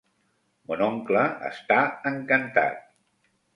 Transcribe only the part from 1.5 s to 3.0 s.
està encantat.